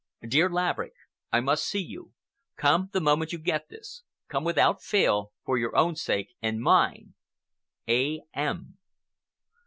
DEAR 0.27 0.49
LAVERICK, 0.49 0.93
I 1.31 1.41
must 1.41 1.63
see 1.63 1.77
you. 1.77 2.11
Come 2.55 2.89
the 2.91 2.99
moment 2.99 3.33
you 3.33 3.37
get 3.37 3.69
this. 3.69 4.01
Come 4.29 4.43
without 4.43 4.81
fail, 4.81 5.31
for 5.45 5.59
your 5.59 5.77
own 5.77 5.95
sake 5.95 6.33
and 6.41 6.59
mine. 6.59 7.13
A. 7.87 8.23
M. 8.33 8.79